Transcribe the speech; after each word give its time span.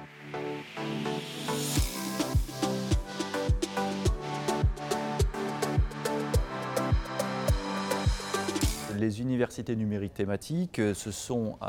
Thank 0.00 0.44
you. 0.44 0.49
Les 9.00 9.22
universités 9.22 9.76
numériques 9.76 10.12
thématiques, 10.12 10.78
euh, 10.78 10.92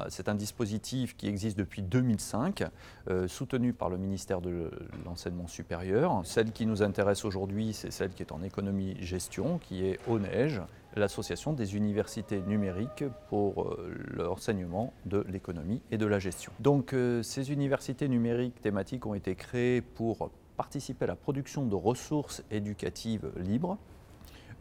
c'est 0.09 0.27
un 0.27 0.35
dispositif 0.35 1.15
qui 1.15 1.29
existe 1.29 1.57
depuis 1.57 1.81
2005, 1.81 2.65
euh, 3.09 3.25
soutenu 3.29 3.71
par 3.71 3.89
le 3.89 3.97
ministère 3.97 4.41
de 4.41 4.69
l'Enseignement 5.05 5.47
supérieur. 5.47 6.19
Celle 6.25 6.51
qui 6.51 6.65
nous 6.65 6.83
intéresse 6.83 7.23
aujourd'hui, 7.23 7.71
c'est 7.71 7.89
celle 7.89 8.09
qui 8.09 8.21
est 8.21 8.33
en 8.33 8.43
économie-gestion, 8.43 9.59
qui 9.59 9.85
est 9.85 9.97
ONEige, 10.09 10.61
l'association 10.97 11.53
des 11.53 11.77
universités 11.77 12.41
numériques 12.41 13.05
pour 13.29 13.63
euh, 13.63 13.95
l'enseignement 14.13 14.91
de 15.05 15.25
l'économie 15.29 15.81
et 15.89 15.97
de 15.97 16.05
la 16.05 16.19
gestion. 16.19 16.51
Donc 16.59 16.93
ces 17.21 17.53
universités 17.53 18.09
numériques 18.09 18.61
thématiques 18.61 19.05
ont 19.05 19.13
été 19.13 19.35
créées 19.35 19.79
pour 19.79 20.31
participer 20.57 21.05
à 21.05 21.07
la 21.07 21.15
production 21.15 21.65
de 21.65 21.75
ressources 21.75 22.43
éducatives 22.51 23.31
libres 23.37 23.77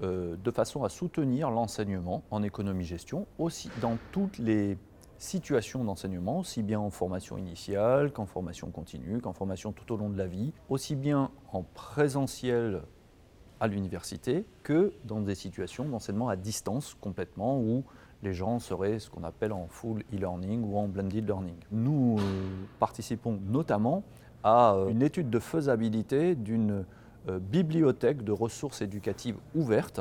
euh, 0.03 0.37
de 0.37 0.51
façon 0.51 0.85
à 0.85 0.89
soutenir 0.89 1.51
l'enseignement 1.51 2.23
en 2.31 2.43
économie-gestion, 2.43 3.27
aussi 3.39 3.71
dans 3.81 3.99
toutes 4.13 4.39
les 4.39 4.79
situations 5.19 5.85
d'enseignement, 5.85 6.39
aussi 6.39 6.63
bien 6.63 6.81
en 6.81 6.91
formation 6.91 7.37
initiale 7.37 8.11
qu'en 8.11 8.25
formation 8.25 8.71
continue, 8.71 9.21
qu'en 9.21 9.35
formation 9.35 9.73
tout 9.73 9.93
au 9.93 9.97
long 9.97 10.09
de 10.09 10.17
la 10.17 10.27
vie, 10.27 10.53
aussi 10.71 10.97
bien 10.97 11.31
en 11.53 11.63
présentiel 11.63 12.83
à 13.61 13.69
l'université 13.69 14.47
que 14.63 14.95
dans 15.05 15.21
des 15.21 15.35
situations 15.35 15.85
d'enseignement 15.85 16.31
à 16.31 16.37
distance 16.37 16.97
complètement 16.99 17.59
où 17.61 17.85
les 18.23 18.33
gens 18.33 18.59
seraient 18.59 18.99
ce 18.99 19.11
qu'on 19.11 19.25
appelle 19.25 19.53
en 19.53 19.67
full 19.69 20.03
e-learning 20.15 20.63
ou 20.65 20.79
en 20.79 20.89
blended 20.89 21.27
learning. 21.27 21.57
Nous 21.71 22.17
euh, 22.19 22.23
participons 22.79 23.39
notamment 23.47 24.03
à 24.43 24.75
euh, 24.75 24.89
une 24.89 25.03
étude 25.03 25.31
de 25.31 25.39
faisabilité 25.39 26.35
d'une 26.35 26.85
bibliothèque 27.29 28.25
de 28.25 28.33
ressources 28.33 28.83
éducatives 28.83 29.37
ouvertes 29.55 30.01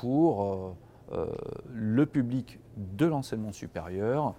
pour 0.00 0.42
euh, 0.42 0.72
euh, 1.12 1.26
le 1.72 2.06
public 2.06 2.58
de 2.76 3.06
l'enseignement 3.06 3.52
supérieur 3.52 4.34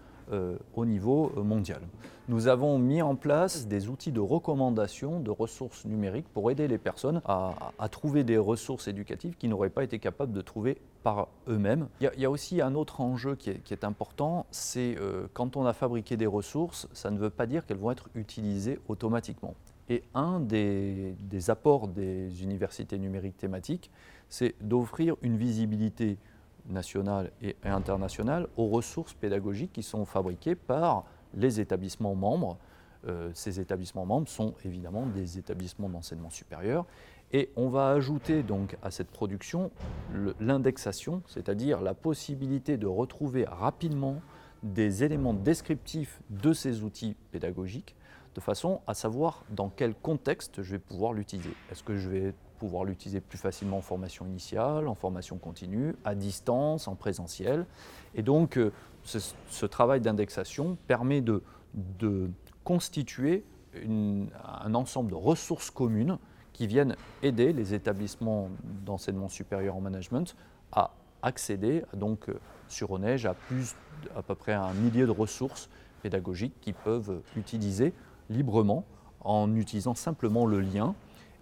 au 0.76 0.86
niveau 0.86 1.32
mondial. 1.42 1.80
Nous 2.28 2.50
avons 2.50 2.78
mis 2.80 3.02
en 3.02 3.16
place 3.16 3.66
des 3.66 3.88
outils 3.88 4.12
de 4.12 4.20
recommandation 4.20 5.22
de 5.22 5.32
ressources 5.32 5.86
numériques 5.86 6.28
pour 6.34 6.52
aider 6.52 6.68
les 6.68 6.78
personnes 6.78 7.22
à, 7.24 7.72
trouver 7.90 8.26
des 8.26 8.38
ressources 8.38 8.90
éducatives 8.90 9.38
qu'ils 9.38 9.50
n'auraient 9.50 9.70
pas 9.70 9.86
été 9.86 10.00
capables 10.00 10.34
de 10.34 10.42
trouver 10.42 10.82
par 11.02 11.30
eux-mêmes. 11.48 11.88
Il, 12.02 12.12
y 12.18 12.26
a 12.26 12.30
aussi 12.30 12.60
un 12.60 12.76
autre 12.76 13.00
enjeu 13.00 13.36
qui 13.36 13.52
est, 13.52 13.84
important, 13.86 14.48
c'est 14.52 14.98
quand 15.34 15.56
on 15.56 15.66
a 15.66 15.72
fabriqué 15.72 16.18
des 16.18 16.28
ressources, 16.28 16.90
ça 16.92 17.10
ne 17.10 17.18
veut 17.18 17.30
pas 17.30 17.46
dire 17.46 17.66
qu'elles 17.66 17.78
vont 17.78 17.92
être 17.92 18.10
utilisées 18.14 18.82
automatiquement. 18.90 19.56
Et 19.90 20.04
un 20.14 20.40
des, 20.40 21.16
apports 21.50 21.88
des 21.88 22.44
universités 22.44 22.98
numériques 22.98 23.38
thématiques, 23.38 23.90
c'est 24.30 24.56
d'offrir 24.62 25.16
une 25.22 25.38
visibilité 25.38 26.18
nationale 26.70 27.32
et 27.42 27.56
internationale 27.64 28.48
aux 28.58 28.68
ressources 28.68 29.14
pédagogiques 29.14 29.72
qui 29.72 29.84
sont 29.84 30.04
fabriquées 30.04 30.56
par 30.56 31.06
les 31.34 31.62
établissements 31.62 32.16
membres. 32.16 32.58
Euh, 33.08 33.30
ces 33.34 33.62
établissements 33.62 34.06
membres 34.06 34.28
sont 34.28 34.56
évidemment 34.66 35.06
des 35.06 35.38
établissements 35.38 35.88
d'enseignement 35.88 36.30
supérieur. 36.30 36.86
Et 37.32 37.52
on 37.56 37.70
va 37.70 37.90
ajouter 37.90 38.44
donc 38.44 38.78
à 38.82 38.92
cette 38.92 39.10
production 39.10 39.72
l'indexation, 40.40 41.22
c'est-à-dire 41.28 41.82
la 41.82 41.94
possibilité 41.94 42.78
de 42.78 42.88
retrouver 42.88 43.46
rapidement 43.46 44.22
des 44.64 45.04
éléments 45.04 45.34
descriptifs 45.34 46.22
de 46.30 46.54
ces 46.54 46.84
outils 46.84 47.16
pédagogiques 47.32 47.96
de 48.38 48.42
façon 48.42 48.82
à 48.86 48.94
savoir 48.94 49.44
dans 49.50 49.70
quel 49.70 49.96
contexte 49.96 50.62
je 50.62 50.74
vais 50.74 50.80
pouvoir 50.80 51.12
l'utiliser. 51.12 51.56
Est-ce 51.72 51.82
que 51.82 51.98
je 51.98 52.08
vais 52.08 52.36
pouvoir 52.60 52.84
l'utiliser 52.84 53.20
plus 53.20 53.40
facilement 53.40 53.78
en 53.78 53.82
formation 53.82 54.28
initiale, 54.28 54.88
en 54.88 54.94
formation 54.94 55.40
continue, 55.40 55.96
à 56.06 56.14
distance, 56.14 56.88
en 56.88 56.94
présentiel? 56.94 57.66
Et 58.14 58.22
donc, 58.22 58.58
euh, 58.58 58.72
ce, 59.06 59.66
travail 59.66 60.02
d'indexation 60.02 60.78
permet 60.86 61.22
de, 61.22 61.42
constituer 62.64 63.44
un 63.76 64.76
ensemble 64.76 65.10
de 65.10 65.16
ressources 65.16 65.72
communes 65.72 66.20
qui 66.54 66.68
viennent 66.68 66.96
aider 67.24 67.54
les 67.54 67.74
établissements 67.74 68.50
d'enseignement 68.86 69.30
supérieur 69.30 69.76
en 69.76 69.82
management 69.82 70.36
à 70.72 70.92
accéder 71.24 71.84
donc 71.94 72.30
euh, 72.30 72.40
sur 72.68 72.92
ONEige 72.92 73.26
à 73.26 73.34
plus 73.34 73.76
à 74.16 74.22
peu 74.22 74.36
près 74.36 74.54
un 74.54 74.74
millier 74.74 75.06
de 75.08 75.12
ressources 75.12 75.70
pédagogiques 76.04 76.54
qu'ils 76.62 76.76
peuvent 76.76 77.22
utiliser 77.36 77.94
librement 78.30 78.86
en 79.22 79.56
utilisant 79.56 79.96
simplement 79.96 80.46
le 80.46 80.60
lien. 80.60 80.96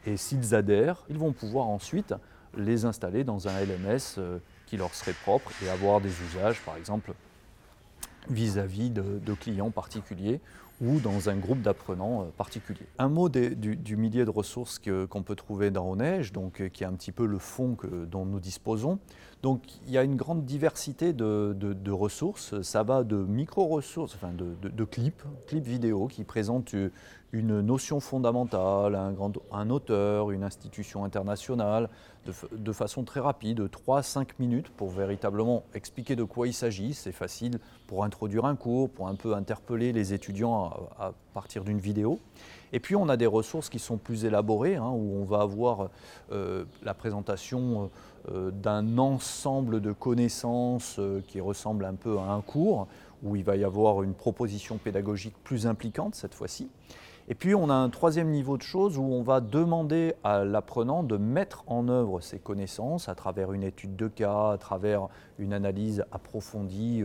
Et 0.06 0.18
s'ils 0.18 0.54
adhèrent, 0.56 1.04
ils 1.10 1.18
vont 1.18 1.34
pouvoir 1.34 1.68
ensuite 1.68 2.14
les 2.58 2.86
installer 2.86 3.24
dans 3.24 3.48
un 3.48 3.60
LMS 3.60 4.18
euh, 4.18 4.40
qui 4.66 4.78
leur 4.78 4.94
serait 4.94 5.14
propre 5.14 5.52
et 5.64 5.70
avoir 5.70 6.02
des 6.02 6.12
usages, 6.22 6.62
par 6.62 6.78
exemple, 6.78 7.14
vis-à-vis 8.30 8.90
de, 8.90 9.34
clients 9.34 9.72
particuliers 9.72 10.40
ou 10.82 11.00
dans 11.00 11.30
un 11.30 11.36
groupe 11.36 11.62
d'apprenants 11.62 12.24
euh, 12.24 12.26
particulier. 12.38 12.86
Un 13.00 13.10
mot 13.10 13.30
du, 13.30 13.98
millier 13.98 14.26
de 14.26 14.30
ressources 14.30 14.80
qu'on 14.80 15.24
peut 15.24 15.36
trouver 15.36 15.72
dans 15.72 15.90
Onège, 15.90 16.32
donc, 16.32 16.62
euh, 16.62 16.70
qui 16.70 16.84
est 16.84 16.88
un 16.88 16.94
petit 16.94 17.12
peu 17.12 17.26
le 17.26 17.38
fond 17.38 17.78
dont 18.10 18.26
nous 18.26 18.40
disposons. 18.40 19.00
Donc 19.46 19.62
il 19.86 19.94
y 19.94 19.98
a 20.00 20.04
une 20.04 20.16
grande 20.16 20.44
diversité 20.44 21.14
de, 21.14 21.92
ressources. 21.92 22.60
Ça 22.62 22.82
va 22.82 23.04
de 23.04 23.16
micro-ressources, 23.16 24.16
enfin 24.16 24.32
de, 24.34 24.84
clips, 24.86 25.22
clips 25.48 25.66
vidéo 25.66 26.08
qui 26.08 26.24
présentent 26.24 26.74
une 27.32 27.62
notion 27.62 28.00
fondamentale, 28.00 28.96
un, 28.96 29.70
auteur, 29.70 30.32
une 30.32 30.44
institution 30.44 31.04
internationale, 31.04 31.90
de, 32.52 32.72
façon 32.72 33.04
très 33.04 33.20
rapide, 33.20 33.70
3-5 33.88 34.30
minutes 34.40 34.70
pour 34.70 34.90
véritablement 34.90 35.64
expliquer 35.74 36.16
de 36.16 36.24
quoi 36.24 36.48
il 36.48 36.54
s'agit. 36.54 36.94
C'est 36.94 37.12
facile 37.12 37.60
pour 37.86 38.04
introduire 38.04 38.46
un 38.46 38.56
cours, 38.56 38.90
pour 38.90 39.08
un 39.08 39.16
peu 39.16 39.36
interpeller 39.36 39.92
les 39.92 40.14
étudiants 40.14 40.65
partir 41.34 41.64
d'une 41.64 41.80
vidéo. 41.80 42.20
Et 42.76 42.80
puis 42.80 42.96
on 42.96 43.08
a 43.08 43.16
des 43.16 43.26
ressources 43.26 43.70
qui 43.70 43.80
sont 43.80 43.98
plus 43.98 44.26
élaborées, 44.26 44.76
hein, 44.76 44.90
où 44.90 45.16
on 45.22 45.24
va 45.24 45.42
avoir 45.42 45.90
euh, 46.32 46.66
la 46.84 46.94
présentation 46.94 47.90
euh, 48.30 48.52
d'un 48.52 48.98
ensemble 48.98 49.80
de 49.80 49.94
connaissances 49.94 50.98
euh, 51.00 51.22
qui 51.26 51.40
ressemble 51.40 51.86
un 51.86 51.94
peu 51.94 52.18
à 52.18 52.32
un 52.32 52.42
cours, 52.42 52.88
où 53.24 53.38
il 53.38 53.46
va 53.46 53.56
y 53.56 53.64
avoir 53.64 54.04
une 54.04 54.14
proposition 54.14 54.78
pédagogique 54.78 55.36
plus 55.44 55.68
impliquante 55.68 56.16
cette 56.16 56.34
fois-ci. 56.34 56.70
Et 57.30 57.34
puis 57.34 57.56
on 57.56 57.70
a 57.70 57.74
un 57.74 57.90
troisième 57.90 58.30
niveau 58.30 58.58
de 58.58 58.62
choses 58.62 58.98
où 58.98 59.04
on 59.04 59.24
va 59.24 59.40
demander 59.40 60.14
à 60.26 60.44
l'apprenant 60.44 61.02
de 61.02 61.16
mettre 61.16 61.64
en 61.68 61.88
œuvre 61.88 62.20
ses 62.20 62.40
connaissances 62.40 63.08
à 63.08 63.16
travers 63.16 63.54
une 63.54 63.64
étude 63.64 63.96
de 63.96 64.10
cas, 64.10 64.52
à 64.52 64.58
travers 64.58 65.08
une 65.40 65.54
analyse 65.54 66.04
approfondie 66.12 67.04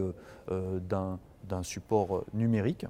d'un 0.48 1.62
support 1.62 2.24
numérique. 2.34 2.86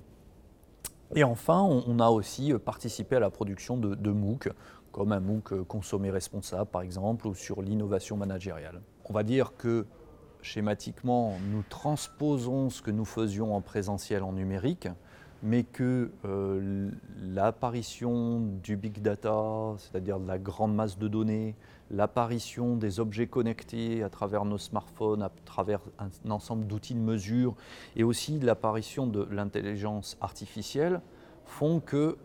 Et 1.15 1.25
enfin, 1.25 1.61
on, 1.61 1.99
a 1.99 2.09
aussi 2.09 2.53
participé 2.65 3.17
à 3.17 3.21
la 3.21 3.31
production 3.31 3.77
de, 3.77 3.95
de 3.95 4.11
MOOC, 4.11 4.51
comme 4.93 5.13
un 5.13 5.21
MOOC 5.21 5.65
consommé 5.67 6.11
responsable 6.11 6.71
par 6.71 6.83
exemple, 6.83 7.27
ou 7.27 7.35
sur 7.35 7.63
l'innovation 7.63 8.17
managériale. 8.17 8.81
On 9.07 9.13
va 9.13 9.25
dire 9.25 9.57
que 9.57 9.87
schématiquement, 10.43 11.35
nous 11.51 11.65
transposons 11.69 12.71
ce 12.71 12.81
que 12.81 12.91
nous 12.91 13.05
faisions 13.05 13.55
en 13.55 13.61
présentiel 13.61 14.23
en 14.23 14.33
numérique, 14.33 14.89
mais 15.43 15.65
que 15.65 16.11
euh, 16.25 16.91
l'apparition 17.23 18.41
du 18.63 18.77
big 18.77 19.01
data, 19.01 19.75
c'est-à-dire 19.79 20.21
de 20.21 20.27
la 20.27 20.39
grande 20.39 20.75
masse 20.75 20.99
de 20.99 21.09
données, 21.09 21.55
l'apparition 21.91 22.77
des 22.77 23.01
objets 23.01 23.27
connectés 23.27 24.03
à 24.03 24.11
travers 24.11 24.45
nos 24.45 24.59
smartphones, 24.59 25.23
à 25.23 25.31
travers 25.45 25.81
un 25.99 26.31
ensemble 26.31 26.67
d'outils 26.67 26.95
de 26.95 27.01
mesure, 27.01 27.55
et 27.97 28.05
aussi 28.05 28.39
l'apparition 28.39 29.07
de 29.07 29.27
l'intelligence 29.31 30.17
artificielle, 30.21 31.01
font 31.45 31.81
que 31.81 32.17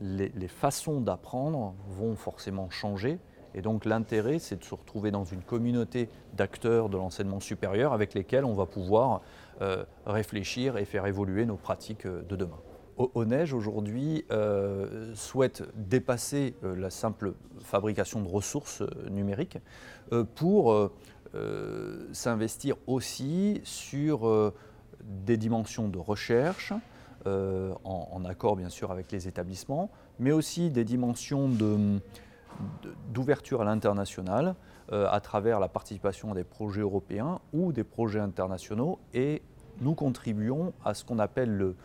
les, 0.00 0.30
les 0.34 0.48
façons 0.48 1.00
d'apprendre 1.00 1.74
vont 1.88 2.16
forcément 2.16 2.70
changer. 2.70 3.18
Et 3.54 3.62
donc 3.62 3.84
l'intérêt, 3.84 4.38
c'est 4.38 4.56
de 4.56 4.64
se 4.64 4.74
retrouver 4.74 5.10
dans 5.10 5.24
une 5.24 5.42
communauté 5.42 6.08
d'acteurs 6.34 6.88
de 6.88 6.96
l'enseignement 6.96 7.40
supérieur 7.40 7.92
avec 7.92 8.14
lesquels 8.14 8.44
on 8.44 8.54
va 8.54 8.66
pouvoir 8.66 9.20
euh, 9.60 9.84
réfléchir 10.06 10.76
et 10.76 10.84
faire 10.84 11.06
évoluer 11.06 11.44
nos 11.44 11.56
pratiques 11.56 12.06
euh, 12.06 12.22
de 12.22 12.36
demain. 12.36 12.58
ONEige 13.14 13.54
aujourd'hui 13.54 14.24
euh, 14.30 15.14
souhaite 15.14 15.64
dépasser 15.74 16.54
la 16.62 16.90
simple 16.90 17.32
fabrication 17.60 18.20
de 18.20 18.28
ressources 18.28 18.82
numériques 19.10 19.58
pour 20.34 20.90
s'investir 22.12 22.76
aussi 22.86 23.62
sur 23.64 24.52
des 25.00 25.38
dimensions 25.38 25.88
de 25.88 25.98
recherche, 25.98 26.74
en, 27.24 28.24
accord 28.26 28.56
bien 28.56 28.68
sûr 28.68 28.92
avec 28.92 29.10
les 29.10 29.26
établissements, 29.26 29.90
mais 30.18 30.30
aussi 30.30 30.70
des 30.70 30.84
dimensions 30.84 31.48
d'ouverture 33.12 33.62
à 33.62 33.64
l'international 33.64 34.54
à 34.90 35.20
travers 35.20 35.58
la 35.60 35.68
participation 35.68 36.32
à 36.32 36.34
des 36.34 36.44
projets 36.44 36.80
européens 36.80 37.40
ou 37.52 37.72
des 37.72 37.84
projets 37.84 38.20
internationaux 38.20 38.98
et 39.14 39.42
nous 39.80 39.94
contribuons 39.94 40.72
à 40.84 40.94
ce 40.94 41.04
qu'on 41.04 41.18
appelle 41.18 41.50
le 41.56 41.76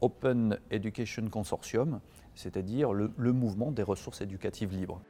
Open 0.00 0.58
Education 0.70 1.28
Consortium, 1.28 2.00
c'est-à-dire 2.34 2.92
le, 2.92 3.10
le 3.16 3.32
mouvement 3.32 3.70
des 3.70 3.82
ressources 3.82 4.20
éducatives 4.20 4.72
libres. 4.72 5.00